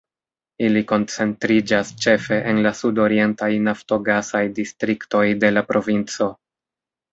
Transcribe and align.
Ili 0.67 0.79
koncentriĝas 0.91 1.91
ĉefe 2.05 2.39
en 2.53 2.63
la 2.67 2.73
sud-orientaj 2.81 3.51
naftogasaj 3.69 4.43
distriktoj 4.59 5.25
de 5.45 5.55
la 5.57 5.67
provinco. 5.71 6.33